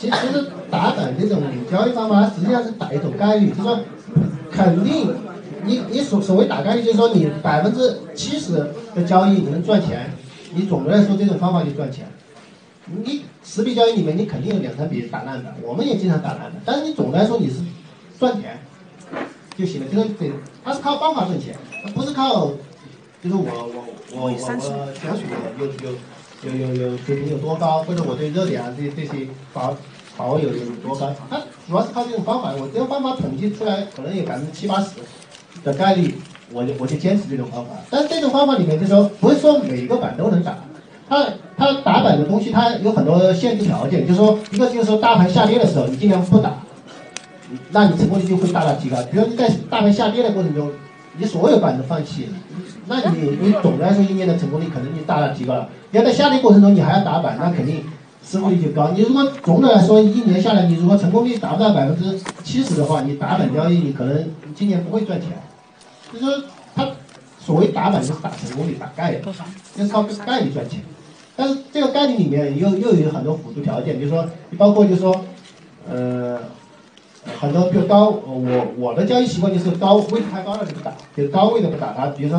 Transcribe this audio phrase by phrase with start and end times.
[0.00, 3.78] 其实打板这种交易方法，它实际上是打一种概率，就是说
[4.50, 5.14] 肯定
[5.64, 10.10] 你你所所谓打概率，就是说你百分之七十的交易你能赚钱，
[10.54, 12.06] 你总的来说这种方法就赚钱。
[12.86, 17.56] 你十笔交易里面你肯定有两三笔打烂的，我们也经常打烂的，但是你总的来说你是
[18.18, 18.58] 赚钱
[19.58, 20.32] 就行了，就是得，
[20.64, 21.54] 它是靠方法赚钱，
[21.94, 22.46] 不是靠
[23.22, 23.68] 就是我我
[24.14, 24.58] 我我我想
[25.58, 25.94] 有有。
[26.42, 29.72] 有有有水平有多高，或者我对热点啊这这些把
[30.16, 31.12] 把握有有多高？
[31.28, 34.90] 它主要是靠这种方法，我这个方法统计出来可能有百分之七八十
[35.62, 36.14] 的概率，
[36.52, 37.72] 我就我就坚持这种方法。
[37.90, 40.56] 但是这种方法里面就是说不是说每一个板都能打，
[41.08, 41.26] 它
[41.56, 46.54] 它打板的东西它有很多限制条件，就是说一个就是说大盘下跌的时候你尽量不打，
[47.70, 48.96] 那你成功率就会大大提高。
[49.10, 50.70] 比如你在大盘下跌的过程中，
[51.16, 52.28] 你所有板都放弃。
[52.86, 55.68] 那你你总的来说一年的成功率可能就大大提高了。
[55.90, 57.84] 你要在下跌过程中你还要打板，那肯定
[58.24, 58.90] 失误率就高。
[58.90, 65.30] 你如果总的来说一年下来，你如果成功率达不到百分之七十的话，你打板交易你可能今年不会赚钱。
[66.12, 66.88] 就是说，他
[67.38, 69.18] 所谓打板就是打成功率、打概率，
[69.76, 70.80] 就是靠概率赚钱。
[71.36, 75.24] 但是这个概率里面又又有很多辅助条件，比如说你包括就是说，
[75.88, 76.38] 呃。
[77.38, 82.06] 很多比如高，我我的交易习惯就是高位太高了就不打，就高位的不打它。
[82.06, 82.38] 比如说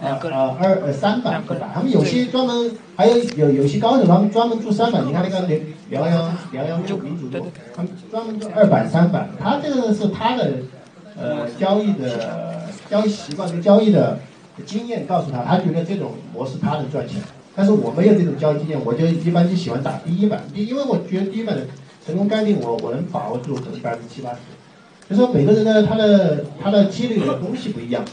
[0.00, 5.04] 呃呃二呃三板不打，他们有些专门还有有有些高手他们专门做三板。
[5.04, 5.40] 你看那个
[5.88, 9.28] 辽辽阳辽阳六民主路，他们专门做二板三板。
[9.42, 10.52] 他这个是他的
[11.18, 14.16] 呃交易的交易习惯跟交易的
[14.64, 17.20] 经验告诉他，他觉得这种模式他能赚钱。
[17.56, 21.62] 但是我没有这种交易经验，我就一般就喜欢打第一板，第因为我觉得第一板的。
[22.10, 24.38] 成功概率我我能把握住，可能百分之七八十。
[25.08, 28.04] 就说每个人的，他的他的几率的东西不一样，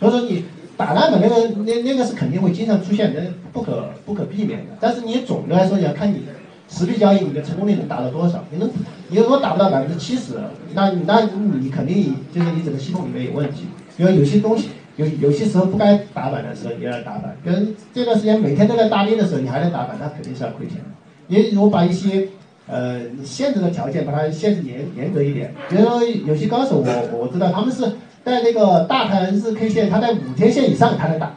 [0.00, 0.44] 所以说你
[0.76, 4.76] 打烂的那个那那个是肯定会经常出现的，不可不可避免的。
[4.80, 6.22] 但是你总的来说，你要看你
[6.68, 8.44] 实币交易你的成功率能达到多少。
[8.50, 8.68] 你能
[9.08, 10.34] 你如果达不到百分之七十，
[10.74, 11.28] 那那
[11.60, 13.66] 你肯定就是你整个系统里面有问题。
[13.96, 20.84] 因为有些东西有有些时候不该打板的时候你要打板，跟这段时间每天都在大跌的时候你还在打板，那肯定是要亏钱的。
[21.28, 22.28] 你如果把一些
[22.66, 25.54] 呃，限制的条件把它限制严严格一点。
[25.68, 27.82] 比如说有些高手，我我知道他们是
[28.24, 31.28] 在那个大盘日 K 线，他在五天线以上他能打；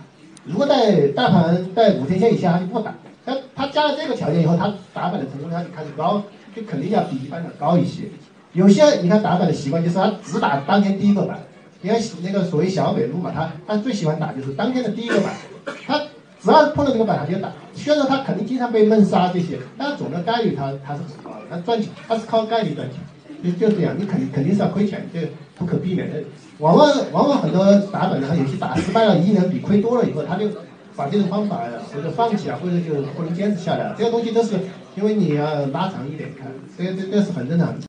[0.45, 2.95] 如果在大盘在五天线以下，他就不打。
[3.25, 6.23] 他他加了这个条件以后，他打板的成功率就开始高，
[6.55, 8.03] 就肯定要比一般的高一些。
[8.53, 11.37] 有些你看打板的习惯就是他只打当天第一个板，
[11.81, 15.33] 你看那个所谓小北路嘛，他他最喜欢打就是当天的第一个板，
[16.91, 17.51] 这个板，他就打。
[17.73, 21.45] 虽然说他肯定经常被闷杀这些，但总的概率他他是很高的。
[21.49, 22.99] 他赚钱，他是靠概率赚钱，
[23.43, 23.95] 就就这样。
[23.97, 26.15] 你肯肯定是要亏钱，这不可避免的。
[26.59, 30.47] 往往往往很多打板的，他有些打失败了，一两笔亏多了以后，他就
[30.95, 31.61] 把这种方法
[31.93, 33.93] 或者放弃啊，或者就不能坚持下来。
[33.97, 34.55] 这个东西都是
[34.95, 37.79] 因为你要拉长一点看，这这这是很正常的。